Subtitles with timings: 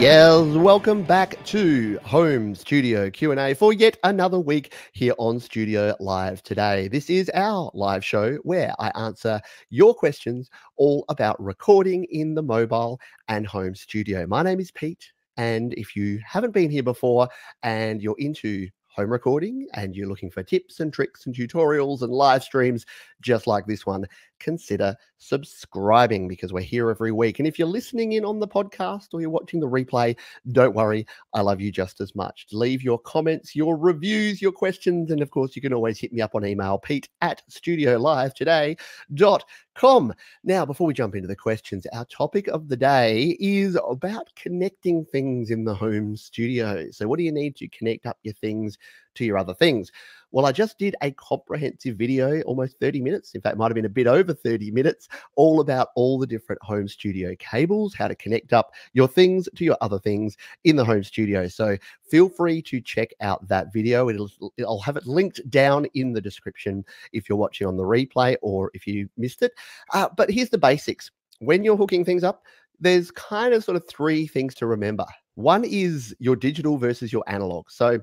[0.00, 6.42] Yes, welcome back to Home Studio Q&A for yet another week here on Studio Live
[6.42, 6.88] today.
[6.88, 12.42] This is our live show where I answer your questions all about recording in the
[12.42, 14.26] mobile and home studio.
[14.26, 17.28] My name is Pete, and if you haven't been here before
[17.62, 22.12] and you're into home recording and you're looking for tips and tricks and tutorials and
[22.12, 22.84] live streams
[23.20, 24.06] just like this one,
[24.38, 27.38] consider subscribing because we're here every week.
[27.38, 30.16] And if you're listening in on the podcast or you're watching the replay,
[30.52, 32.46] don't worry, I love you just as much.
[32.50, 36.22] Leave your comments, your reviews, your questions, and of course, you can always hit me
[36.22, 40.14] up on email, pete at studiolivetoday.com.
[40.44, 45.04] Now, before we jump into the questions, our topic of the day is about connecting
[45.04, 46.90] things in the home studio.
[46.90, 48.78] So, what do you need to connect up your things
[49.14, 49.90] to your other things?
[50.32, 53.34] Well, I just did a comprehensive video, almost 30 minutes.
[53.34, 56.62] In fact, might have been a bit over 30 minutes, all about all the different
[56.62, 60.84] home studio cables, how to connect up your things to your other things in the
[60.84, 61.48] home studio.
[61.48, 61.76] So
[62.08, 64.08] feel free to check out that video.
[64.08, 68.36] It'll, I'll have it linked down in the description if you're watching on the replay
[68.40, 69.52] or if you missed it.
[69.92, 71.10] Uh, but here's the basics.
[71.40, 72.44] When you're hooking things up,
[72.78, 75.06] there's kind of sort of three things to remember.
[75.34, 77.70] One is your digital versus your analog.
[77.70, 78.00] So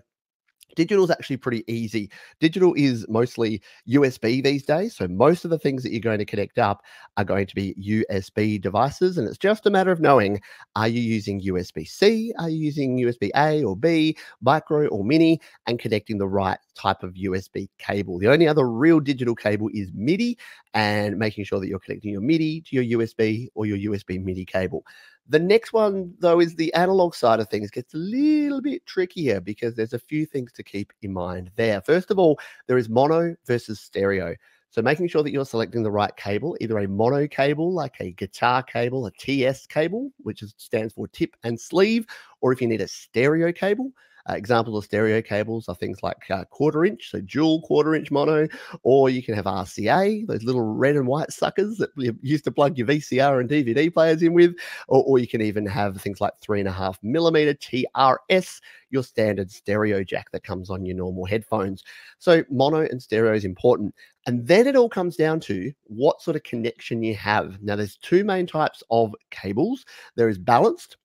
[0.75, 2.09] Digital is actually pretty easy.
[2.39, 4.95] Digital is mostly USB these days.
[4.95, 6.83] So most of the things that you're going to connect up
[7.17, 9.17] are going to be USB devices.
[9.17, 10.41] And it's just a matter of knowing
[10.75, 12.33] are you using USB C?
[12.37, 17.01] Are you using USB A or B, micro or mini, and connecting the right type
[17.01, 18.19] of USB cable?
[18.19, 20.37] The only other real digital cable is MIDI
[20.73, 24.45] and making sure that you're connecting your MIDI to your USB or your USB MIDI
[24.45, 24.83] cable.
[25.29, 29.41] The next one, though, is the analog side of things gets a little bit trickier
[29.41, 31.81] because there's a few things to keep in mind there.
[31.81, 34.35] First of all, there is mono versus stereo.
[34.69, 38.11] So making sure that you're selecting the right cable, either a mono cable like a
[38.11, 42.05] guitar cable, a TS cable, which is, stands for tip and sleeve,
[42.41, 43.91] or if you need a stereo cable,
[44.29, 48.11] uh, examples of stereo cables are things like uh, quarter inch, so dual quarter inch
[48.11, 48.47] mono,
[48.83, 52.51] or you can have RCA, those little red and white suckers that you used to
[52.51, 54.55] plug your VCR and DVD players in with,
[54.87, 59.03] or, or you can even have things like three and a half millimeter TRS, your
[59.03, 61.83] standard stereo jack that comes on your normal headphones.
[62.19, 63.93] So mono and stereo is important.
[64.25, 67.61] And then it all comes down to what sort of connection you have.
[67.61, 69.85] Now, there's two main types of cables
[70.15, 70.97] there is balanced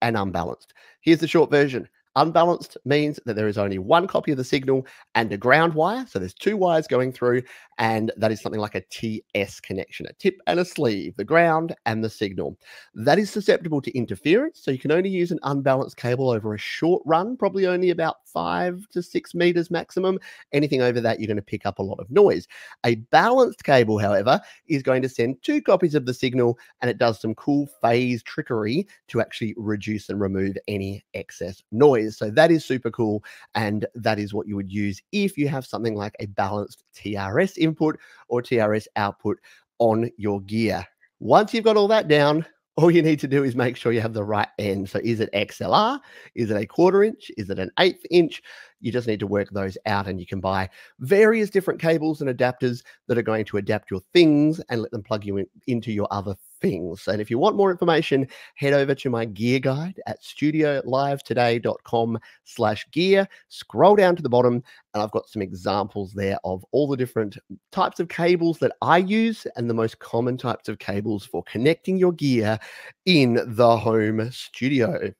[0.00, 0.74] and unbalanced.
[1.00, 1.88] Here's the short version
[2.18, 4.84] Unbalanced means that there is only one copy of the signal
[5.14, 6.04] and a ground wire.
[6.08, 7.42] So there's two wires going through,
[7.78, 11.76] and that is something like a TS connection, a tip and a sleeve, the ground
[11.86, 12.58] and the signal.
[12.92, 14.58] That is susceptible to interference.
[14.60, 18.16] So you can only use an unbalanced cable over a short run, probably only about
[18.26, 20.18] five to six meters maximum.
[20.52, 22.48] Anything over that, you're going to pick up a lot of noise.
[22.84, 26.98] A balanced cable, however, is going to send two copies of the signal and it
[26.98, 32.18] does some cool phase trickery to actually reduce and remove any excess noise is.
[32.18, 33.22] So that is super cool.
[33.54, 37.58] And that is what you would use if you have something like a balanced TRS
[37.58, 37.98] input
[38.28, 39.38] or TRS output
[39.78, 40.84] on your gear.
[41.20, 42.44] Once you've got all that down,
[42.76, 44.88] all you need to do is make sure you have the right end.
[44.88, 45.98] So is it XLR?
[46.36, 47.28] Is it a quarter inch?
[47.36, 48.40] Is it an eighth inch?
[48.80, 52.30] You just need to work those out and you can buy various different cables and
[52.30, 55.92] adapters that are going to adapt your things and let them plug you in, into
[55.92, 57.06] your other things.
[57.08, 62.86] And if you want more information, head over to my gear guide at studiolivetoday.com slash
[62.90, 63.28] gear.
[63.48, 64.62] Scroll down to the bottom
[64.94, 67.36] and I've got some examples there of all the different
[67.72, 71.96] types of cables that I use and the most common types of cables for connecting
[71.98, 72.58] your gear
[73.04, 75.12] in the home studio.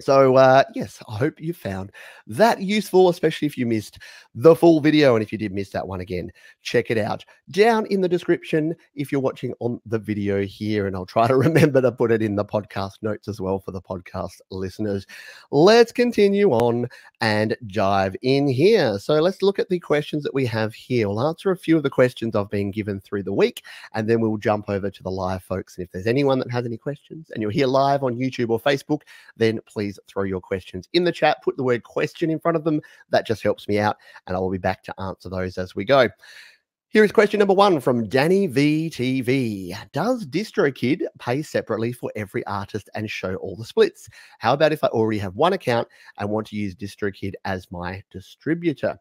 [0.00, 1.92] So, uh, yes, I hope you found
[2.26, 3.98] that useful, especially if you missed
[4.34, 5.14] the full video.
[5.14, 6.30] And if you did miss that one again,
[6.62, 10.86] check it out down in the description if you're watching on the video here.
[10.86, 13.72] And I'll try to remember to put it in the podcast notes as well for
[13.72, 15.06] the podcast listeners.
[15.50, 16.88] Let's continue on
[17.20, 18.98] and dive in here.
[18.98, 21.08] So, let's look at the questions that we have here.
[21.08, 23.62] We'll answer a few of the questions I've been given through the week,
[23.94, 25.76] and then we'll jump over to the live folks.
[25.76, 28.60] And if there's anyone that has any questions and you're here live on YouTube or
[28.60, 29.02] Facebook,
[29.36, 31.42] then please please throw your questions in the chat.
[31.42, 32.80] Put the word question in front of them.
[33.10, 33.96] That just helps me out,
[34.26, 36.08] and I will be back to answer those as we go.
[36.92, 39.76] Here is question number one from Danny VTV.
[39.92, 44.08] Does DistroKid pay separately for every artist and show all the splits?
[44.40, 45.86] How about if I already have one account
[46.18, 48.98] and want to use DistroKid as my distributor?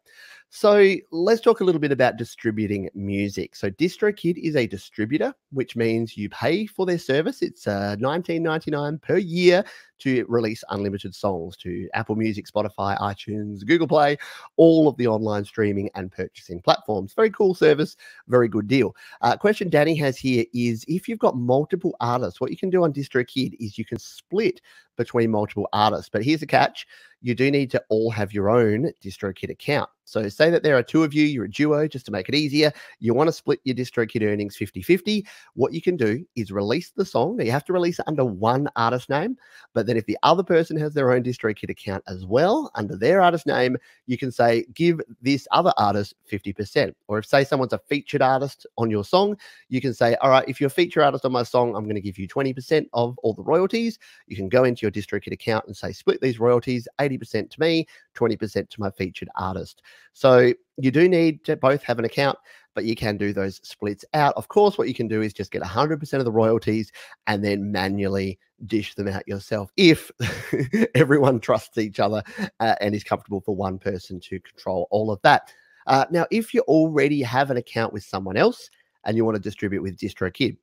[0.49, 3.55] So let's talk a little bit about distributing music.
[3.55, 7.41] So DistroKid is a distributor, which means you pay for their service.
[7.41, 9.65] It's uh, $19.99 per year
[9.99, 14.17] to release unlimited songs to Apple Music, Spotify, iTunes, Google Play,
[14.57, 17.13] all of the online streaming and purchasing platforms.
[17.13, 17.95] Very cool service,
[18.27, 18.95] very good deal.
[19.21, 22.83] Uh, question Danny has here is if you've got multiple artists, what you can do
[22.83, 24.61] on DistroKid is you can split
[24.99, 26.09] between multiple artists.
[26.11, 26.85] But here's the catch
[27.21, 29.89] you do need to all have your own DistroKid account.
[30.05, 32.33] So say that there are two of you, you're a duo, just to make it
[32.33, 32.71] easier.
[32.99, 35.27] You want to split your DistroKid earnings 50 50.
[35.53, 37.39] What you can do is release the song.
[37.39, 39.37] You have to release it under one artist name,
[39.73, 43.21] but then if the other person has their own DistroKid account as well, under their
[43.21, 46.95] artist name, you can say, give this other artist 50%.
[47.07, 49.37] Or if, say, someone's a featured artist on your song,
[49.67, 51.95] you can say, all right, if you're a feature artist on my song, I'm going
[51.95, 53.99] to give you 20% of all the royalties.
[54.25, 57.87] You can go into your DistroKid account and say, split these royalties 80% to me,
[58.15, 59.81] 20% to my featured artist.
[60.13, 62.37] So you do need to both have an account,
[62.75, 64.33] but you can do those splits out.
[64.35, 66.91] Of course, what you can do is just get 100% of the royalties
[67.27, 70.11] and then manually dish them out yourself if
[70.95, 72.23] everyone trusts each other
[72.59, 75.51] uh, and is comfortable for one person to control all of that.
[75.87, 78.69] Uh, now, if you already have an account with someone else
[79.05, 80.57] and you want to distribute with DistroKid,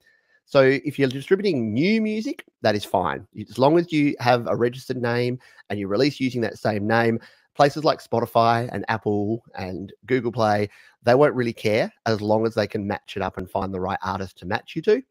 [0.47, 3.27] so if you're distributing new music, that is fine.
[3.51, 7.19] As long as you have a registered name and you release using that same name,
[7.57, 10.71] places like Spotify and Apple and Google Play,
[11.03, 13.81] they won't really care as long as they can match it up and find the
[13.81, 15.03] right artist to match you to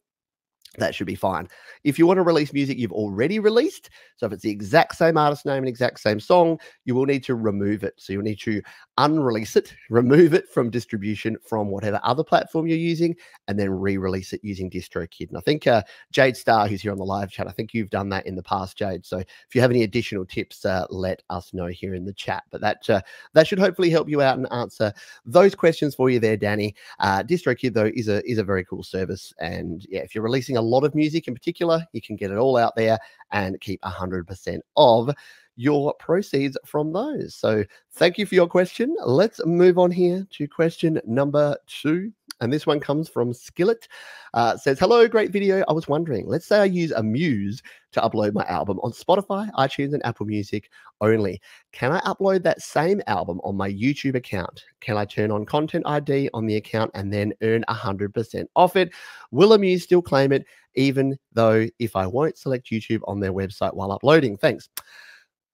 [0.78, 1.48] that should be fine.
[1.84, 5.18] If you want to release music you've already released, so if it's the exact same
[5.18, 7.94] artist name and exact same song, you will need to remove it.
[7.98, 8.62] So you'll need to
[8.98, 13.16] unrelease it, remove it from distribution from whatever other platform you're using,
[13.48, 15.30] and then re-release it using DistroKid.
[15.30, 17.90] And I think uh, Jade Star, who's here on the live chat, I think you've
[17.90, 19.06] done that in the past, Jade.
[19.06, 22.44] So if you have any additional tips, uh, let us know here in the chat.
[22.52, 23.02] But that uh,
[23.34, 24.94] that should hopefully help you out and answer
[25.26, 26.76] those questions for you there, Danny.
[27.00, 30.58] Uh, DistroKid though is a is a very cool service, and yeah, if you're releasing
[30.58, 32.98] a lot of music in particular, you can get it all out there
[33.32, 35.12] and keep 100% of
[35.56, 37.36] your proceeds from those.
[37.36, 37.64] So,
[37.94, 38.96] thank you for your question.
[39.06, 42.12] Let's move on here to question number two.
[42.42, 43.88] And this one comes from Skillet.
[44.34, 45.64] Uh, says, Hello, great video.
[45.68, 47.62] I was wondering, let's say I use Amuse
[47.94, 51.42] to upload my album on Spotify, iTunes, and Apple Music only.
[51.72, 54.66] Can I upload that same album on my YouTube account?
[54.82, 58.92] Can I turn on Content ID on the account and then earn 100% off it?
[59.32, 60.46] Will Amuse still claim it,
[60.76, 64.36] even though if I won't select YouTube on their website while uploading?
[64.36, 64.68] Thanks.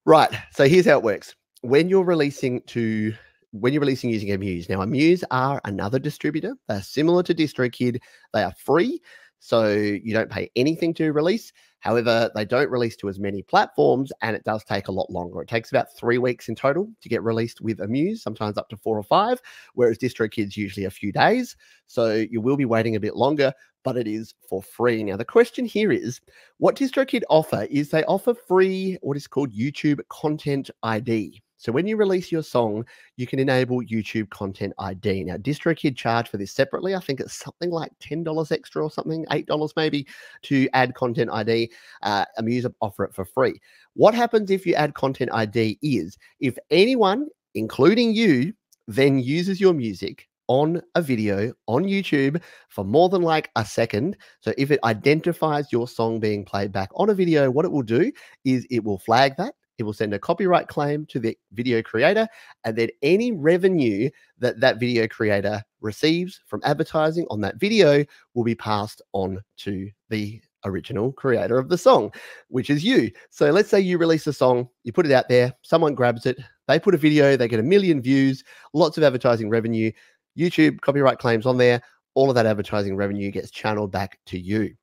[0.06, 0.31] Right.
[0.54, 1.36] So here's how it works.
[1.62, 3.13] When you're releasing to
[3.51, 6.56] when you're releasing using Amuse, now Amuse are another distributor.
[6.68, 8.00] They're similar to DistroKid.
[8.33, 9.01] They are free,
[9.39, 11.51] so you don't pay anything to release.
[11.80, 15.42] However, they don't release to as many platforms and it does take a lot longer.
[15.42, 18.77] It takes about three weeks in total to get released with Amuse, sometimes up to
[18.77, 19.42] four or five,
[19.74, 21.57] whereas DistroKid's usually a few days.
[21.88, 23.51] So you will be waiting a bit longer,
[23.83, 25.03] but it is for free.
[25.03, 26.21] Now, the question here is
[26.59, 31.42] what DistroKid offer is they offer free what is called YouTube Content ID.
[31.62, 32.86] So when you release your song,
[33.18, 35.25] you can enable YouTube Content ID.
[35.25, 36.96] Now, DistroKid charge for this separately.
[36.96, 40.08] I think it's something like $10 extra or something, $8 maybe
[40.42, 41.72] to add Content ID.
[42.02, 43.62] Uh, Amuse offer it for free.
[43.94, 48.54] What happens if you add Content ID is if anyone, including you,
[48.88, 54.18] then uses your music on a video on YouTube for more than like a second.
[54.40, 57.84] So if it identifies your song being played back on a video, what it will
[57.84, 58.12] do
[58.46, 62.28] is it will flag that he will send a copyright claim to the video creator,
[62.64, 64.10] and then any revenue
[64.40, 69.90] that that video creator receives from advertising on that video will be passed on to
[70.10, 72.12] the original creator of the song,
[72.50, 73.10] which is you.
[73.30, 76.40] So let's say you release a song, you put it out there, someone grabs it,
[76.68, 79.92] they put a video, they get a million views, lots of advertising revenue,
[80.38, 81.82] YouTube copyright claims on there,
[82.13, 84.74] all of that advertising revenue gets channeled back to you.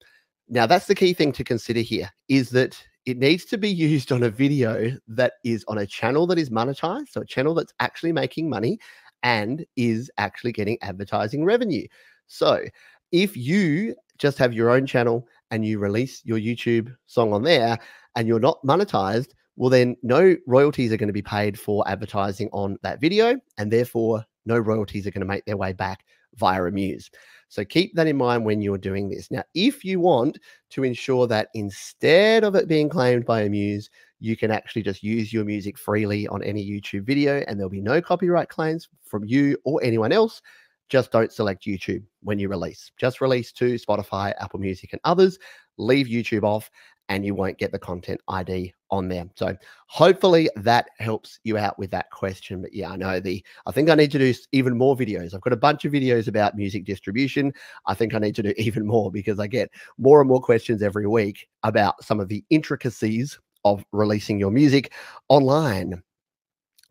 [0.49, 4.13] Now, that's the key thing to consider here is that it needs to be used
[4.13, 7.73] on a video that is on a channel that is monetized, so a channel that's
[7.81, 8.79] actually making money
[9.23, 11.87] and is actually getting advertising revenue.
[12.27, 12.63] So
[13.11, 17.79] if you just have your own channel and you release your YouTube song on there
[18.15, 22.51] and you're not monetized, well, then no royalties are going to be paid for advertising
[22.53, 26.05] on that video, and therefore no royalties are going to make their way back
[26.37, 27.11] via Amuse.
[27.49, 29.31] So keep that in mind when you're doing this.
[29.31, 30.39] Now, if you want
[30.71, 33.89] to ensure that instead of it being claimed by Amuse,
[34.21, 37.81] you can actually just use your music freely on any YouTube video and there'll be
[37.81, 40.43] no copyright claims from you or anyone else.
[40.89, 42.91] Just don't select YouTube when you release.
[42.99, 45.39] Just release to Spotify, Apple Music, and others.
[45.77, 46.71] Leave YouTube off
[47.09, 49.25] and you won't get the content ID on there.
[49.35, 52.63] So hopefully that helps you out with that question.
[52.63, 55.35] But yeah, I know the I think I need to do even more videos.
[55.35, 57.53] I've got a bunch of videos about music distribution.
[57.87, 60.83] I think I need to do even more because I get more and more questions
[60.83, 64.93] every week about some of the intricacies of releasing your music
[65.29, 66.03] online.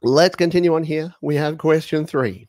[0.03, 1.13] Let's continue on here.
[1.21, 2.47] We have question three,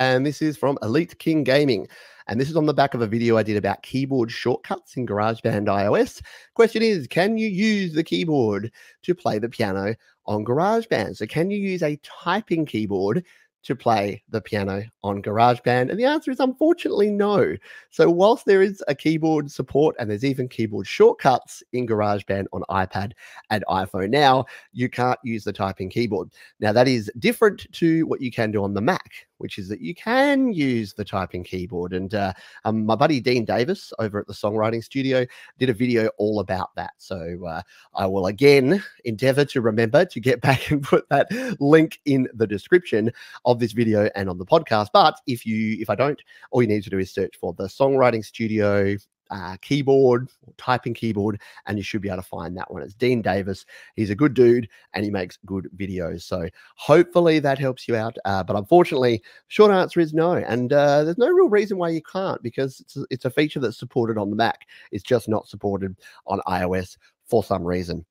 [0.00, 1.86] and this is from Elite King Gaming.
[2.30, 5.04] And this is on the back of a video I did about keyboard shortcuts in
[5.04, 6.22] GarageBand iOS.
[6.54, 8.70] Question is Can you use the keyboard
[9.02, 9.96] to play the piano
[10.26, 11.16] on GarageBand?
[11.16, 13.24] So, can you use a typing keyboard
[13.64, 15.90] to play the piano on GarageBand?
[15.90, 17.56] And the answer is unfortunately no.
[17.90, 22.62] So, whilst there is a keyboard support and there's even keyboard shortcuts in GarageBand on
[22.70, 23.10] iPad
[23.50, 26.30] and iPhone now, you can't use the typing keyboard.
[26.60, 29.80] Now, that is different to what you can do on the Mac which is that
[29.80, 31.92] you can use the typing keyboard.
[31.92, 32.32] And uh,
[32.64, 35.26] um, my buddy Dean Davis over at the Songwriting Studio
[35.58, 36.92] did a video all about that.
[36.98, 37.62] So uh,
[37.94, 41.28] I will again endeavor to remember to get back and put that
[41.60, 43.12] link in the description
[43.44, 44.88] of this video and on the podcast.
[44.92, 46.20] But if you if I don't,
[46.50, 48.96] all you need to do is search for the Songwriting Studio
[49.30, 52.82] uh, keyboard typing keyboard, and you should be able to find that one.
[52.82, 53.64] It's Dean Davis.
[53.94, 56.22] He's a good dude and he makes good videos.
[56.22, 58.16] So hopefully that helps you out.
[58.24, 60.32] Uh, but unfortunately, short answer is no.
[60.32, 63.60] And uh, there's no real reason why you can't because it's a, it's a feature
[63.60, 64.66] that's supported on the Mac.
[64.92, 65.96] It's just not supported
[66.26, 66.96] on iOS
[67.26, 68.04] for some reason.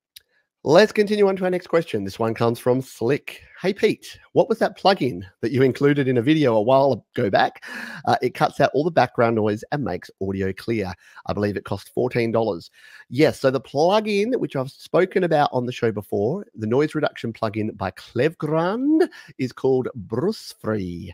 [0.65, 2.03] Let's continue on to our next question.
[2.03, 3.43] This one comes from Slick.
[3.61, 7.29] Hey, Pete, what was that plugin that you included in a video a while ago
[7.29, 7.63] back?
[8.05, 10.91] Uh, it cuts out all the background noise and makes audio clear.
[11.27, 12.69] I believe it cost $14.
[13.09, 17.31] Yes, so the plugin, which I've spoken about on the show before, the noise reduction
[17.31, 21.11] plugin by Klevgrand, is called Brusfri.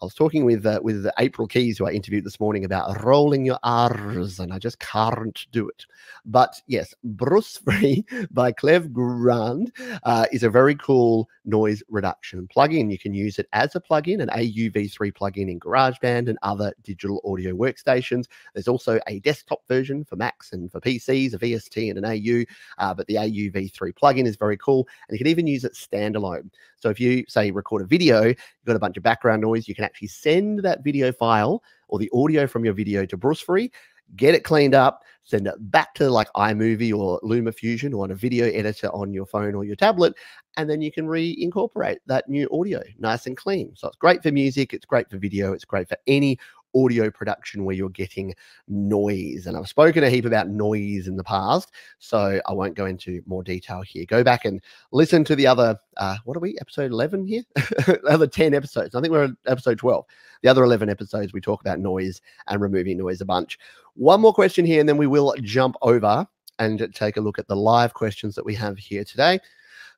[0.00, 3.44] I was talking with uh, with April Keys, who I interviewed this morning, about rolling
[3.44, 5.86] your R's, and I just can't do it.
[6.24, 9.70] But yes, Bruce Free by Klevgrand
[10.04, 12.90] uh, is a very cool noise reduction plugin.
[12.90, 17.20] You can use it as a plugin, an AUV3 plugin in GarageBand and other digital
[17.24, 18.26] audio workstations.
[18.54, 22.44] There's also a desktop version for Macs and for PCs, a VST and an AU,
[22.78, 26.50] uh, but the AUV3 plugin is very cool, and you can even use it standalone.
[26.82, 29.74] So if you say record a video, you've got a bunch of background noise, you
[29.74, 33.70] can actually send that video file or the audio from your video to Brusfri,
[34.16, 38.16] get it cleaned up, send it back to like iMovie or LumaFusion or on a
[38.16, 40.12] video editor on your phone or your tablet,
[40.56, 43.72] and then you can reincorporate that new audio nice and clean.
[43.76, 46.36] So it's great for music, it's great for video, it's great for any
[46.74, 48.34] audio production where you're getting
[48.68, 49.46] noise.
[49.46, 53.22] And I've spoken a heap about noise in the past, so I won't go into
[53.26, 54.04] more detail here.
[54.06, 54.60] Go back and
[54.92, 57.42] listen to the other, uh, what are we, episode 11 here?
[58.08, 58.94] other 10 episodes.
[58.94, 60.04] I think we're episode 12.
[60.42, 63.58] The other 11 episodes, we talk about noise and removing noise a bunch.
[63.94, 66.26] One more question here, and then we will jump over
[66.58, 69.40] and take a look at the live questions that we have here today.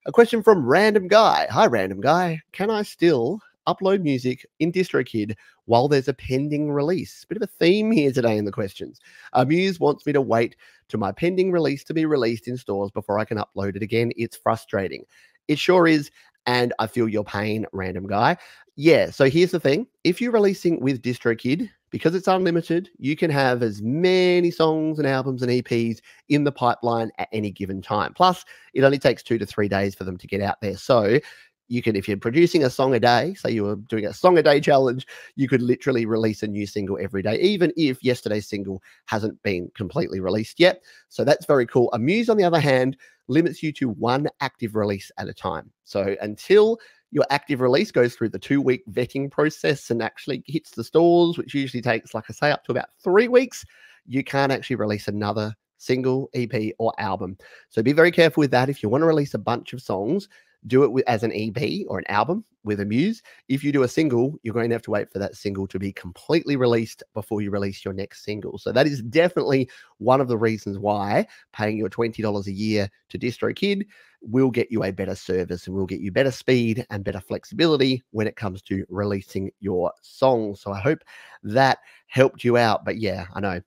[0.07, 1.47] A question from Random Guy.
[1.50, 2.40] Hi, Random Guy.
[2.52, 5.35] Can I still upload music in DistroKid
[5.66, 7.25] while there's a pending release.
[7.25, 9.00] Bit of a theme here today in the questions.
[9.33, 10.56] Amuse wants me to wait
[10.88, 14.12] to my pending release to be released in stores before I can upload it again.
[14.16, 15.04] It's frustrating.
[15.49, 16.11] It sure is.
[16.47, 18.37] And I feel your pain, random guy.
[18.76, 19.11] Yeah.
[19.11, 23.62] So here's the thing if you're releasing with DistroKid, because it's unlimited, you can have
[23.62, 28.12] as many songs and albums and EPs in the pipeline at any given time.
[28.12, 28.44] Plus,
[28.75, 30.76] it only takes two to three days for them to get out there.
[30.76, 31.21] So
[31.68, 34.37] you can if you're producing a song a day say you were doing a song
[34.38, 35.06] a day challenge
[35.37, 39.71] you could literally release a new single every day even if yesterday's single hasn't been
[39.75, 40.83] completely released yet.
[41.09, 41.90] So that's very cool.
[41.92, 42.97] Amuse on the other hand
[43.28, 45.71] limits you to one active release at a time.
[45.85, 46.78] So until
[47.11, 51.38] your active release goes through the two week vetting process and actually hits the stores
[51.38, 53.64] which usually takes like i say up to about three weeks
[54.04, 57.37] you can't actually release another single ep or album.
[57.68, 58.68] So be very careful with that.
[58.68, 60.28] If you want to release a bunch of songs
[60.66, 63.23] do it as an EP or an album with Amuse.
[63.49, 65.78] If you do a single, you're going to have to wait for that single to
[65.78, 68.59] be completely released before you release your next single.
[68.59, 69.68] So that is definitely
[69.99, 73.87] one of the reasons why paying your $20 a year to DistroKid
[74.23, 78.02] will get you a better service and will get you better speed and better flexibility
[78.12, 80.61] when it comes to releasing your songs.
[80.62, 81.00] So I hope
[81.42, 82.85] that helped you out.
[82.85, 83.61] But yeah, I know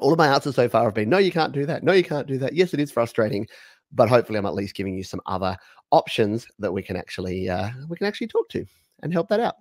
[0.00, 1.84] all of my answers so far have been no, you can't do that.
[1.84, 2.54] No, you can't do that.
[2.54, 3.46] Yes, it is frustrating,
[3.92, 5.56] but hopefully I'm at least giving you some other
[5.92, 8.64] options that we can actually uh, we can actually talk to
[9.02, 9.56] and help that out.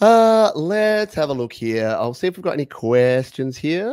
[0.00, 1.88] Uh, let's have a look here.
[1.88, 3.92] I'll see if we've got any questions here.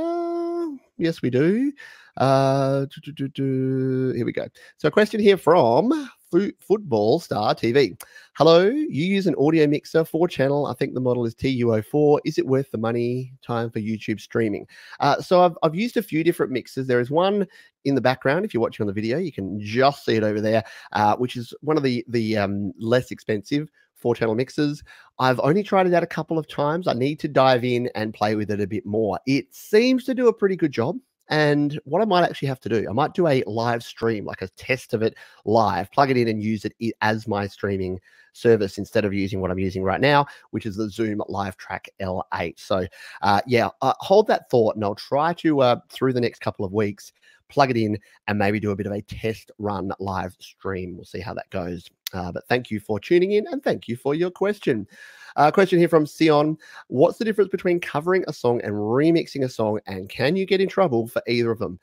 [0.97, 1.71] Yes, we do.
[2.17, 4.47] Uh, do, do, do, here we go.
[4.77, 8.01] So, a question here from Fo- Football Star TV.
[8.37, 10.65] Hello, you use an audio mixer, four channel.
[10.65, 12.19] I think the model is TU04.
[12.25, 13.33] Is it worth the money?
[13.45, 14.65] Time for YouTube streaming.
[14.99, 16.87] Uh, so I've, I've used a few different mixers.
[16.87, 17.45] There is one
[17.83, 18.45] in the background.
[18.45, 21.35] If you're watching on the video, you can just see it over there, uh, which
[21.35, 23.69] is one of the the um, less expensive
[24.01, 24.83] four channel mixers.
[25.19, 26.87] I've only tried it out a couple of times.
[26.87, 29.19] I need to dive in and play with it a bit more.
[29.27, 30.97] It seems to do a pretty good job.
[31.31, 34.41] And what I might actually have to do, I might do a live stream, like
[34.41, 37.99] a test of it live, plug it in and use it as my streaming
[38.33, 42.59] service instead of using what I'm using right now, which is the Zoom LiveTrak L8.
[42.59, 42.85] So,
[43.21, 46.65] uh, yeah, uh, hold that thought, and I'll try to uh, through the next couple
[46.65, 47.13] of weeks
[47.51, 50.95] plug it in and maybe do a bit of a test run live stream.
[50.95, 51.89] We'll see how that goes.
[52.13, 54.87] Uh, but thank you for tuning in and thank you for your question.
[55.35, 59.49] Uh, question here from Sion What's the difference between covering a song and remixing a
[59.49, 59.79] song?
[59.87, 61.79] And can you get in trouble for either of them?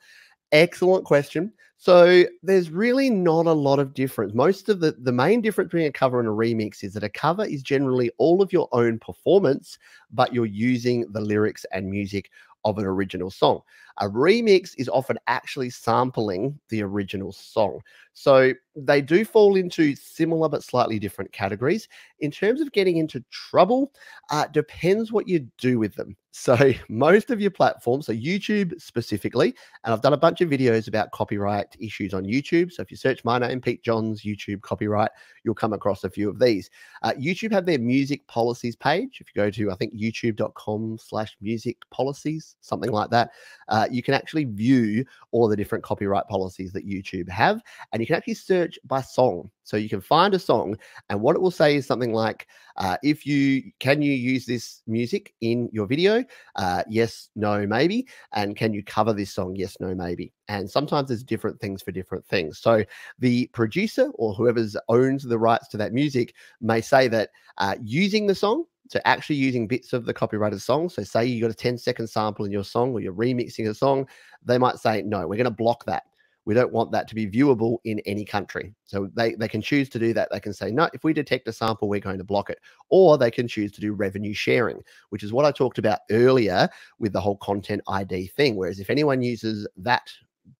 [0.51, 1.51] Excellent question.
[1.77, 4.33] So there's really not a lot of difference.
[4.33, 7.09] Most of the the main difference between a cover and a remix is that a
[7.09, 9.77] cover is generally all of your own performance,
[10.11, 12.31] but you're using the lyrics and music
[12.65, 13.61] of an original song.
[13.99, 17.81] A remix is often actually sampling the original song.
[18.13, 21.87] So they do fall into similar but slightly different categories.
[22.19, 23.93] In terms of getting into trouble,
[24.29, 26.15] uh, depends what you do with them.
[26.31, 29.53] So most of your platforms, so YouTube specifically,
[29.83, 32.71] and I've done a bunch of videos about copyright issues on YouTube.
[32.71, 35.09] So if you search my name, Pete Johns, YouTube copyright,
[35.43, 36.69] you'll come across a few of these.
[37.01, 39.17] Uh, YouTube have their music policies page.
[39.19, 43.31] If you go to, I think, youtube.com slash music policies, something like that,
[43.67, 47.61] uh, you can actually view all the different copyright policies that YouTube have.
[47.91, 49.49] And you can actually search by song.
[49.63, 50.75] So you can find a song,
[51.09, 54.81] and what it will say is something like, uh, "If you can you use this
[54.87, 56.23] music in your video?
[56.55, 58.07] Uh, yes, no, maybe.
[58.33, 59.55] And can you cover this song?
[59.55, 62.57] Yes, no, maybe." And sometimes there's different things for different things.
[62.57, 62.83] So
[63.19, 67.29] the producer or whoever's owns the rights to that music may say that
[67.59, 70.89] uh, using the song so actually using bits of the copyrighted song.
[70.89, 73.73] So say you got a 10 second sample in your song or you're remixing a
[73.73, 74.07] song,
[74.43, 76.03] they might say, no, we're going to block that.
[76.45, 78.73] We don't want that to be viewable in any country.
[78.85, 80.29] So they, they can choose to do that.
[80.31, 82.57] They can say, no, if we detect a sample, we're going to block it.
[82.89, 86.67] Or they can choose to do revenue sharing, which is what I talked about earlier
[86.97, 88.55] with the whole content ID thing.
[88.55, 90.11] Whereas if anyone uses that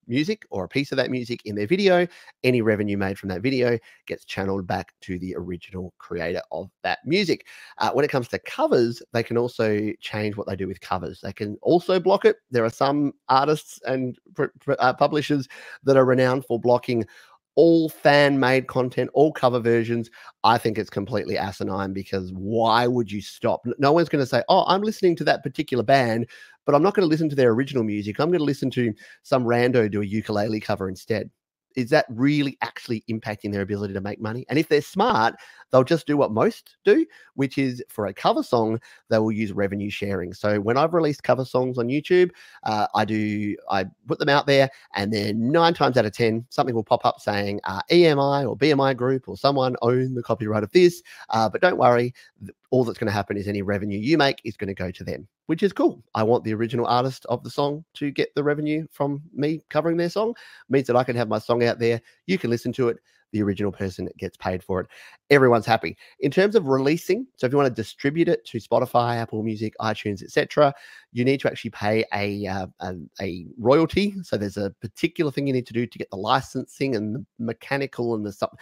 [0.07, 2.07] music or a piece of that music in their video,
[2.43, 3.77] any revenue made from that video
[4.07, 7.45] gets channeled back to the original creator of that music.
[7.77, 11.21] Uh, when it comes to covers, they can also change what they do with covers.
[11.21, 12.37] They can also block it.
[12.51, 14.17] There are some artists and
[14.79, 15.47] uh, publishers
[15.83, 17.05] that are renowned for blocking
[17.59, 20.09] all fan made content, all cover versions.
[20.45, 23.65] I think it's completely asinine because why would you stop?
[23.77, 26.27] No one's going to say, Oh, I'm listening to that particular band,
[26.69, 28.19] but I'm not going to listen to their original music.
[28.19, 31.31] I'm going to listen to some rando do a ukulele cover instead
[31.75, 34.45] is that really actually impacting their ability to make money?
[34.49, 35.35] And if they're smart,
[35.71, 37.05] they'll just do what most do,
[37.35, 38.79] which is for a cover song,
[39.09, 40.33] they will use revenue sharing.
[40.33, 42.31] So when I've released cover songs on YouTube,
[42.63, 46.45] uh, I do I put them out there, and then nine times out of ten,
[46.49, 50.63] something will pop up saying uh, EMI or BMI Group or someone own the copyright
[50.63, 51.01] of this.
[51.29, 52.13] Uh, but don't worry,
[52.71, 55.03] all that's going to happen is any revenue you make is going to go to
[55.03, 56.03] them, which is cool.
[56.13, 59.97] I want the original artist of the song to get the revenue from me covering
[59.97, 60.31] their song.
[60.31, 62.01] It means that I can have my song out there.
[62.27, 62.97] You can listen to it
[63.31, 64.87] the original person gets paid for it.
[65.29, 65.97] Everyone's happy.
[66.19, 69.73] In terms of releasing, so if you want to distribute it to Spotify, Apple Music,
[69.79, 70.73] iTunes, etc.,
[71.11, 74.15] you need to actually pay a, uh, a, a royalty.
[74.23, 77.25] So there's a particular thing you need to do to get the licensing and the
[77.37, 78.53] mechanical and the stuff.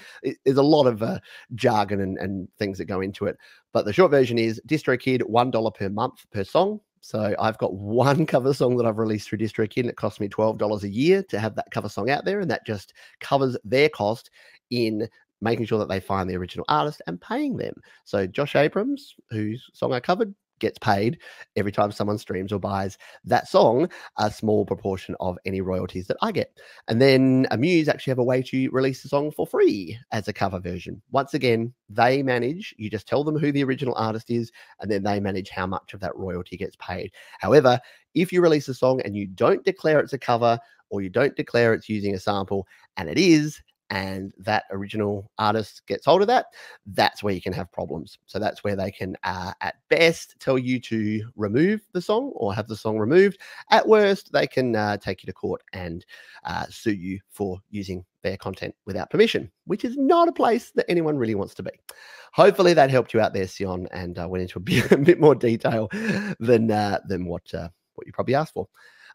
[0.46, 1.20] There's a lot of uh,
[1.56, 3.38] jargon and, and things that go into it.
[3.74, 6.80] But the short version is DistroKid one dollar per month per song.
[7.02, 10.28] So I've got one cover song that I've released through DistroKid, and it cost me
[10.28, 13.58] twelve dollars a year to have that cover song out there, and that just covers
[13.64, 14.30] their cost
[14.70, 15.08] in
[15.42, 17.74] making sure that they find the original artist and paying them.
[18.06, 21.20] So Josh Abrams, whose song I covered, gets paid
[21.56, 26.18] every time someone streams or buys that song, a small proportion of any royalties that
[26.24, 26.58] I get.
[26.88, 30.34] And then Amuse actually have a way to release the song for free as a
[30.34, 31.00] cover version.
[31.12, 35.04] Once again, they manage, you just tell them who the original artist is, and then
[35.04, 37.12] they manage how much of that royalty gets paid.
[37.40, 37.80] However,
[38.16, 41.36] if you release a song and you don't declare it's a cover, or you don't
[41.36, 46.28] declare it's using a sample, and it is, and that original artist gets hold of
[46.28, 46.48] that,
[46.88, 48.18] that's where you can have problems.
[48.26, 52.54] So that's where they can, uh, at best, tell you to remove the song or
[52.54, 53.40] have the song removed.
[53.72, 56.06] At worst, they can uh, take you to court and
[56.44, 60.90] uh, sue you for using their content without permission, which is not a place that
[60.90, 61.72] anyone really wants to be.
[62.34, 65.20] Hopefully that helped you out there, Sion, and uh, went into a bit, a bit,
[65.20, 65.88] more detail
[66.40, 68.68] than uh, than what uh, what you probably asked for.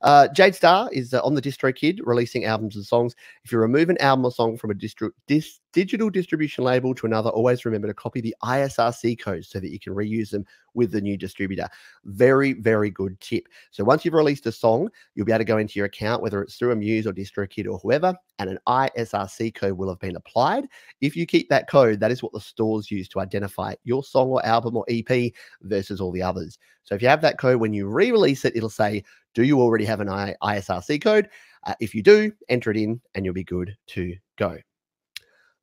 [0.02, 3.14] Uh, Jade Star is uh, on the DistroKid releasing albums and songs.
[3.44, 7.06] If you remove an album or song from a distro, dis, digital distribution label to
[7.06, 10.92] another, always remember to copy the ISRC codes so that you can reuse them with
[10.92, 11.68] the new distributor.
[12.04, 13.48] Very, very good tip.
[13.70, 16.42] So once you've released a song, you'll be able to go into your account, whether
[16.42, 20.66] it's through Amuse or DistroKid or whoever, and an ISRC code will have been applied.
[21.00, 24.30] If you keep that code, that is what the stores use to identify your song
[24.30, 25.32] or album or EP
[25.62, 26.58] versus all the others.
[26.84, 29.04] So if you have that code when you re-release it, it'll say,
[29.34, 31.28] "Do you already have an ISRC code?"
[31.64, 34.58] Uh, if you do, enter it in, and you'll be good to go.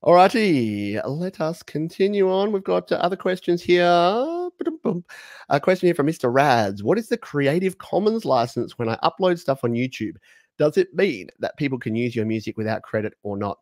[0.01, 2.53] All righty, let us continue on.
[2.53, 3.83] We've got uh, other questions here.
[3.85, 6.33] A question here from Mr.
[6.33, 6.83] Rads.
[6.83, 10.15] What is the Creative Commons license when I upload stuff on YouTube?
[10.57, 13.59] Does it mean that people can use your music without credit or not?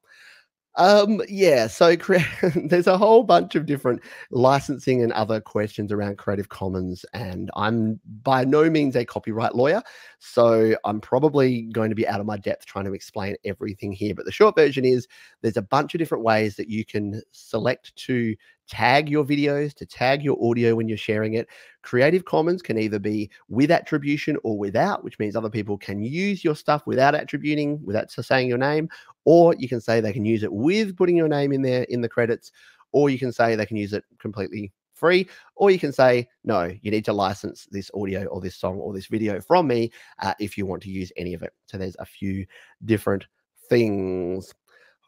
[0.78, 1.96] Um, yeah, so
[2.56, 8.00] there's a whole bunch of different licensing and other questions around Creative Commons, and I'm
[8.22, 9.82] by no means a copyright lawyer,
[10.20, 14.14] so I'm probably going to be out of my depth trying to explain everything here.
[14.14, 15.08] But the short version is
[15.42, 18.36] there's a bunch of different ways that you can select to
[18.68, 21.48] tag your videos, to tag your audio when you're sharing it.
[21.82, 26.44] Creative Commons can either be with attribution or without, which means other people can use
[26.44, 28.90] your stuff without attributing, without saying your name,
[29.28, 32.00] or you can say they can use it with putting your name in there in
[32.00, 32.50] the credits,
[32.94, 36.72] or you can say they can use it completely free, or you can say, no,
[36.82, 40.34] you need to license this audio or this song or this video from me uh,
[40.40, 41.52] if you want to use any of it.
[41.66, 42.46] So there's a few
[42.86, 43.28] different
[43.68, 44.54] things.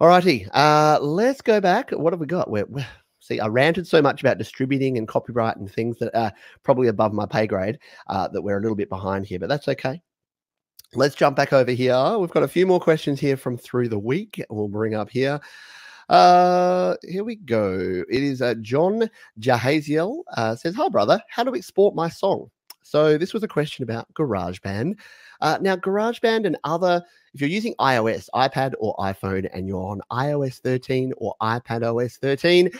[0.02, 1.92] Alrighty, uh, let's go back.
[1.92, 2.50] What have we got?
[2.50, 2.86] We're, we're
[3.22, 7.14] See, I ranted so much about distributing and copyright and things that are probably above
[7.14, 7.78] my pay grade
[8.08, 10.02] uh, that we're a little bit behind here, but that's okay.
[10.96, 12.18] Let's jump back over here.
[12.18, 14.44] We've got a few more questions here from through the week.
[14.50, 15.40] We'll bring up here.
[16.10, 18.04] Uh, here we go.
[18.10, 19.08] It is uh, John
[19.40, 21.22] Jahaziel uh, says, "Hi, brother.
[21.30, 22.50] How to export my song?"
[22.82, 24.96] So this was a question about GarageBand.
[25.42, 27.04] Uh, now, GarageBand and other,
[27.36, 32.18] if you're using iOS, iPad or iPhone, and you're on iOS 13 or iPad OS
[32.18, 32.72] 13,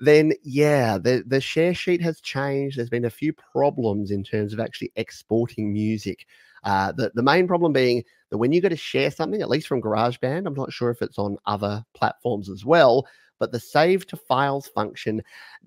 [0.00, 2.78] then yeah, the, the share sheet has changed.
[2.78, 6.26] There's been a few problems in terms of actually exporting music.
[6.64, 9.68] Uh, the, the main problem being that when you go to share something, at least
[9.68, 13.06] from GarageBand, I'm not sure if it's on other platforms as well,
[13.38, 15.22] but the save to files function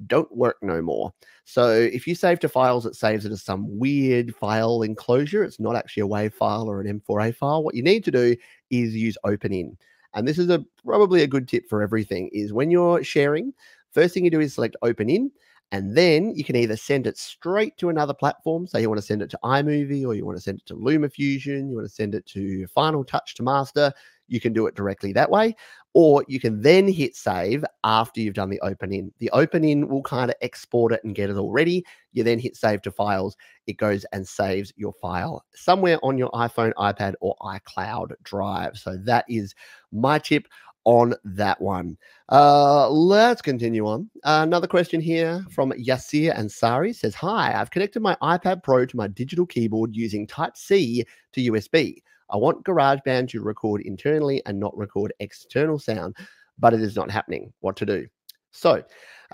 [0.08, 1.14] don't work no more.
[1.46, 5.44] So if you save to files, it saves it as some weird file enclosure.
[5.44, 7.64] It's not actually a WAV file or an M4A file.
[7.64, 8.36] What you need to do
[8.70, 9.76] is use OpenIn.
[10.14, 13.54] And this is a probably a good tip for everything is when you're sharing,
[13.94, 15.32] First thing you do is select open in,
[15.74, 18.68] and then you can either send it straight to another platform.
[18.68, 20.76] So you want to send it to iMovie or you want to send it to
[20.76, 23.92] LumaFusion, you want to send it to Final Touch to master.
[24.28, 25.56] You can do it directly that way.
[25.96, 29.12] Or you can then hit save after you've done the open in.
[29.18, 31.84] The open in will kind of export it and get it all ready.
[32.14, 33.36] You then hit save to files.
[33.68, 38.78] It goes and saves your file somewhere on your iPhone, iPad, or iCloud drive.
[38.78, 39.54] So that is
[39.92, 40.48] my tip
[40.86, 41.98] on that one.
[42.30, 44.10] Uh, let's continue on.
[44.24, 48.98] Uh, another question here from Yasir Ansari says, Hi, I've connected my iPad Pro to
[48.98, 52.02] my digital keyboard using Type C to USB.
[52.30, 56.16] I want GarageBand to record internally and not record external sound,
[56.58, 57.54] but it is not happening.
[57.60, 58.08] What to do?
[58.54, 58.84] So,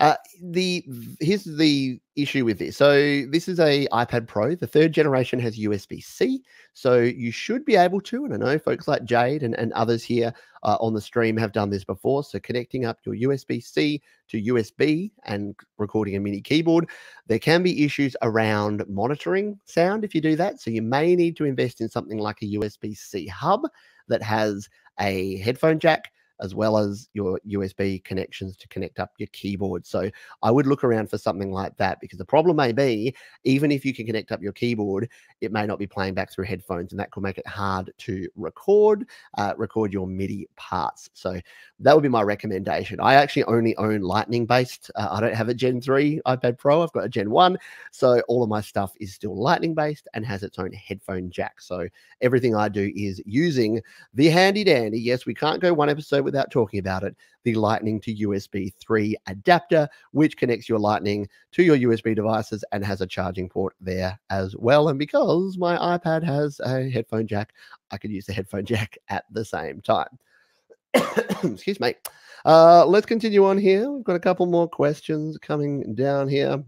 [0.00, 0.82] uh, the
[1.20, 2.74] here's the issue with this.
[2.78, 4.54] So this is a iPad Pro.
[4.54, 8.24] The third generation has USB C, so you should be able to.
[8.24, 11.52] And I know folks like Jade and, and others here uh, on the stream have
[11.52, 12.24] done this before.
[12.24, 16.88] So connecting up your USB C to USB and recording a mini keyboard,
[17.26, 20.62] there can be issues around monitoring sound if you do that.
[20.62, 23.68] So you may need to invest in something like a USB C hub
[24.08, 24.66] that has
[24.98, 29.86] a headphone jack as well as your USB connections to connect up your keyboard.
[29.86, 30.10] So
[30.42, 33.84] I would look around for something like that because the problem may be, even if
[33.84, 35.08] you can connect up your keyboard,
[35.40, 38.28] it may not be playing back through headphones, and that could make it hard to
[38.36, 39.06] record,
[39.38, 41.10] uh, record your MIDI parts.
[41.14, 41.40] So
[41.80, 43.00] that would be my recommendation.
[43.00, 44.90] I actually only own Lightning based.
[44.94, 46.82] Uh, I don't have a Gen 3 iPad Pro.
[46.82, 47.58] I've got a Gen 1.
[47.90, 51.60] So all of my stuff is still Lightning based and has its own headphone jack.
[51.60, 51.88] So
[52.20, 53.80] everything I do is using
[54.14, 55.00] the handy dandy.
[55.00, 59.16] Yes, we can't go one episode without talking about it the Lightning to USB 3
[59.26, 64.18] adapter, which connects your Lightning to your USB devices and has a charging port there
[64.30, 64.88] as well.
[64.88, 67.52] And because my iPad has a headphone jack,
[67.90, 70.18] I could use the headphone jack at the same time.
[70.94, 71.94] Excuse me.
[72.44, 73.90] Uh, let's continue on here.
[73.90, 76.62] We've got a couple more questions coming down here.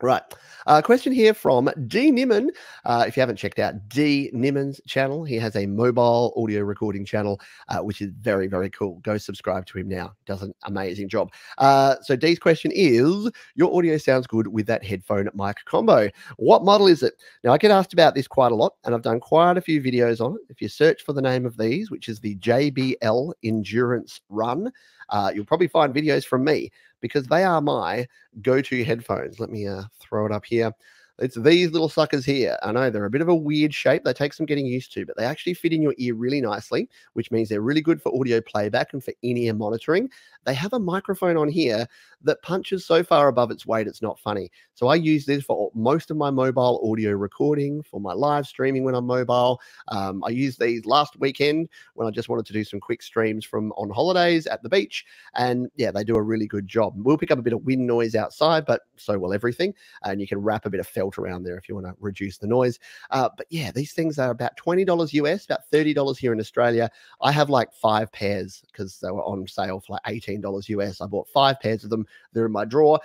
[0.00, 0.22] Right.
[0.66, 2.12] Uh, question here from D.
[2.12, 2.50] Nimmin.
[2.84, 4.30] Uh, if you haven't checked out D.
[4.32, 9.00] Nimmin's channel, he has a mobile audio recording channel, uh, which is very, very cool.
[9.02, 10.14] Go subscribe to him now.
[10.24, 11.32] Does an amazing job.
[11.56, 16.10] Uh, so D's question is, your audio sounds good with that headphone mic combo.
[16.36, 17.14] What model is it?
[17.42, 19.82] Now, I get asked about this quite a lot, and I've done quite a few
[19.82, 20.42] videos on it.
[20.48, 24.70] If you search for the name of these, which is the JBL Endurance Run,
[25.08, 28.06] uh, you'll probably find videos from me because they are my
[28.42, 29.40] go-to headphones.
[29.40, 30.72] Let me uh, throw it up here.
[31.20, 32.56] It's these little suckers here.
[32.62, 34.04] I know they're a bit of a weird shape.
[34.04, 36.88] They take some getting used to, but they actually fit in your ear really nicely,
[37.14, 40.10] which means they're really good for audio playback and for in-ear monitoring.
[40.44, 41.88] They have a microphone on here
[42.22, 44.50] that punches so far above its weight, it's not funny.
[44.74, 48.84] So I use this for most of my mobile audio recording, for my live streaming
[48.84, 49.60] when I'm mobile.
[49.88, 53.44] Um, I used these last weekend when I just wanted to do some quick streams
[53.44, 55.04] from on holidays at the beach.
[55.34, 56.94] And yeah, they do a really good job.
[56.96, 59.74] We'll pick up a bit of wind noise outside, but so will everything.
[60.04, 62.36] And you can wrap a bit of felt around there if you want to reduce
[62.36, 62.78] the noise.
[63.10, 66.90] Uh, but yeah, these things are about $20 US, about $30 here in Australia.
[67.22, 71.00] I have like five pairs because they were on sale for like $18 US.
[71.00, 72.06] I bought five pairs of them.
[72.32, 73.00] They're in my drawer.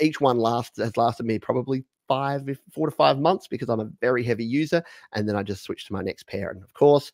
[0.00, 3.90] Each one lasts has lasted me probably five, four to five months because I'm a
[4.00, 4.82] very heavy user.
[5.12, 6.50] And then I just switch to my next pair.
[6.50, 7.12] And of course,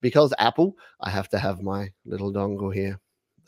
[0.00, 3.00] because Apple, I have to have my little dongle here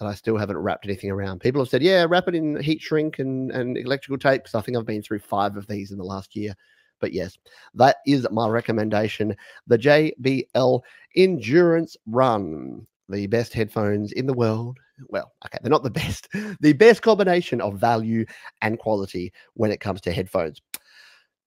[0.02, 1.40] that I still haven't wrapped anything around.
[1.40, 4.42] People have said, yeah, wrap it in heat shrink and, and electrical tape.
[4.42, 6.54] Because I think I've been through five of these in the last year.
[7.00, 7.38] But yes,
[7.74, 9.36] that is my recommendation.
[9.66, 10.80] The JBL
[11.16, 16.28] Endurance Run, the best headphones in the world well, okay, they're not the best,
[16.60, 18.24] the best combination of value
[18.60, 20.60] and quality when it comes to headphones.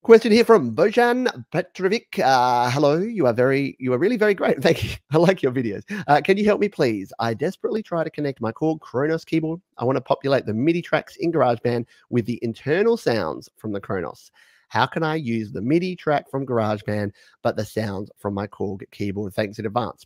[0.05, 2.19] Question here from Bojan Petrovic.
[2.19, 4.61] Uh, hello, you are very, you are really very great.
[4.61, 4.91] Thank you.
[5.09, 5.81] I like your videos.
[6.05, 7.11] Uh, can you help me, please?
[7.17, 9.61] I desperately try to connect my Korg Kronos keyboard.
[9.79, 13.79] I want to populate the MIDI tracks in GarageBand with the internal sounds from the
[13.79, 14.29] Kronos.
[14.67, 18.83] How can I use the MIDI track from GarageBand, but the sounds from my Korg
[18.91, 19.33] keyboard?
[19.33, 20.05] Thanks in advance.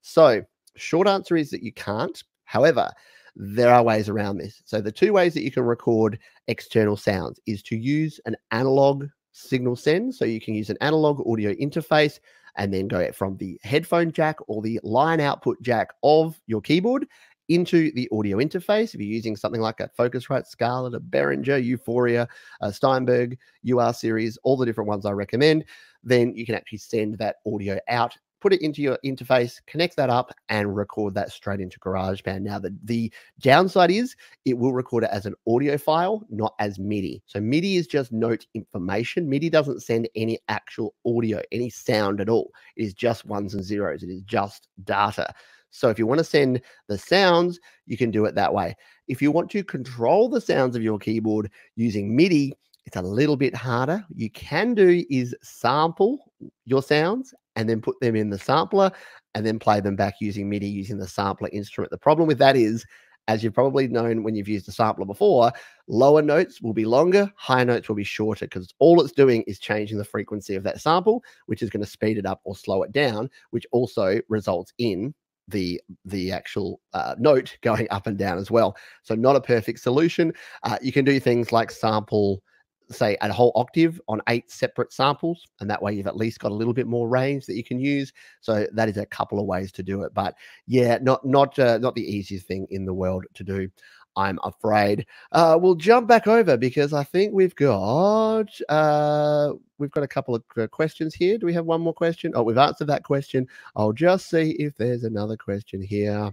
[0.00, 0.44] So,
[0.76, 2.22] short answer is that you can't.
[2.44, 2.88] However,
[3.34, 4.62] there are ways around this.
[4.64, 9.08] So the two ways that you can record external sounds is to use an analog
[9.32, 10.14] signal send.
[10.14, 12.18] So you can use an analog audio interface
[12.56, 17.06] and then go from the headphone jack or the line output jack of your keyboard
[17.48, 18.94] into the audio interface.
[18.94, 22.28] If you're using something like a Focusrite Scarlett, a Behringer, U-Phoria,
[22.60, 23.36] a Steinberg,
[23.68, 25.64] UR series, all the different ones I recommend,
[26.04, 30.10] then you can actually send that audio out put it into your interface, connect that
[30.10, 32.42] up, and record that straight into GarageBand.
[32.42, 36.78] Now, the, the downside is it will record it as an audio file, not as
[36.78, 37.22] MIDI.
[37.26, 39.28] So, MIDI is just note information.
[39.28, 42.50] MIDI doesn't send any actual audio, any sound at all.
[42.76, 45.32] It is just ones and zeros, it is just data.
[45.70, 48.76] So, if you want to send the sounds, you can do it that way.
[49.08, 52.54] If you want to control the sounds of your keyboard using MIDI,
[52.86, 54.04] it's a little bit harder.
[54.14, 56.32] You can do is sample
[56.64, 58.90] your sounds and then put them in the sampler
[59.34, 61.90] and then play them back using MIDI using the sampler instrument.
[61.90, 62.84] The problem with that is,
[63.28, 65.52] as you've probably known when you've used a sampler before,
[65.86, 69.58] lower notes will be longer, higher notes will be shorter because all it's doing is
[69.58, 72.82] changing the frequency of that sample, which is going to speed it up or slow
[72.82, 75.14] it down, which also results in
[75.48, 78.76] the the actual uh, note going up and down as well.
[79.02, 80.32] So not a perfect solution.
[80.62, 82.42] Uh, you can do things like sample
[82.90, 86.50] say a whole octave on eight separate samples and that way you've at least got
[86.50, 88.12] a little bit more range that you can use.
[88.40, 90.34] So that is a couple of ways to do it but
[90.66, 93.68] yeah not not uh, not the easiest thing in the world to do
[94.16, 95.06] i'm afraid.
[95.32, 100.34] Uh, we'll jump back over because i think we've got uh, we've got a couple
[100.34, 101.38] of uh, questions here.
[101.38, 102.32] Do we have one more question?
[102.34, 103.46] Oh we've answered that question.
[103.76, 106.32] I'll just see if there's another question here.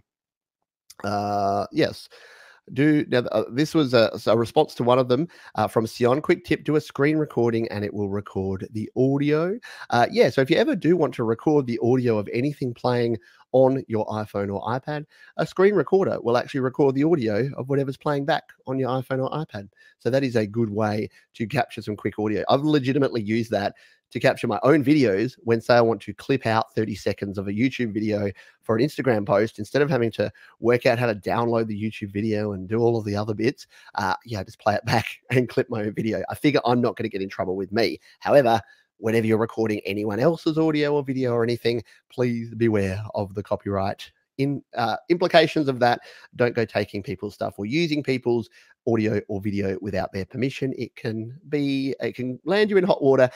[1.04, 2.10] Uh yes
[2.74, 6.22] do now uh, this was a, a, response to one of them uh, from Sion.
[6.22, 9.58] Quick tip: do a screen recording, and it will record the audio.
[9.90, 13.18] Uh, yeah, so if you ever do want to record the audio of anything playing
[13.54, 15.06] on your iPhone or iPad,
[15.38, 19.24] a screen recorder will actually record the audio of whatever's playing back on your iPhone
[19.24, 19.70] or iPad.
[20.00, 22.44] So that is a good way to capture some quick audio.
[22.50, 23.76] I've legitimately used that
[24.12, 27.48] to capture my own videos when say I want to clip out 30 seconds of
[27.48, 28.32] a YouTube video
[28.64, 32.12] for an Instagram post instead of having to work out how to download the YouTube
[32.12, 33.68] video and do all of the other bits.
[33.96, 36.24] Uh, yeah, just play it back and clip my own video.
[36.30, 38.00] I figure I'm not going to get in trouble with me.
[38.20, 38.62] However,
[38.98, 44.12] whenever you're recording anyone else's audio or video or anything, please beware of the copyright
[44.38, 46.02] in uh, implications of that.
[46.36, 48.50] Don't go taking people's stuff or using people's
[48.88, 50.74] audio or video without their permission.
[50.78, 53.30] It can be, it can land you in hot water,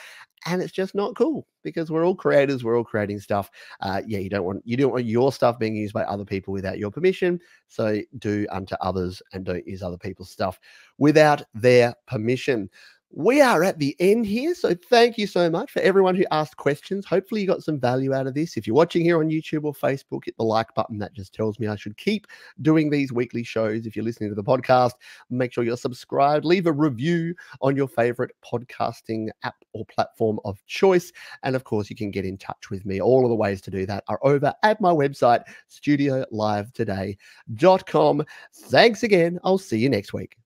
[0.46, 2.64] and it's just not cool because we're all creators.
[2.64, 3.50] We're all creating stuff.
[3.80, 6.52] Uh, yeah, you don't want you don't want your stuff being used by other people
[6.52, 7.40] without your permission.
[7.68, 10.58] So do unto others and don't use other people's stuff
[10.98, 12.70] without their permission.
[13.14, 14.54] We are at the end here.
[14.54, 17.04] So thank you so much for everyone who asked questions.
[17.04, 18.56] Hopefully, you got some value out of this.
[18.56, 20.96] If you're watching here on YouTube or Facebook, hit the like button.
[20.98, 22.26] That just tells me I should keep
[22.62, 23.84] doing these weekly shows.
[23.86, 24.92] If you're listening to the podcast,
[25.28, 26.46] make sure you're subscribed.
[26.46, 31.12] Leave a review on your favorite podcasting app or platform of choice.
[31.42, 32.98] And of course, you can get in touch with me.
[33.00, 38.24] All of the ways to do that are over at my website, studiolivetoday.com.
[38.54, 39.38] Thanks again.
[39.44, 40.41] I'll see you next week.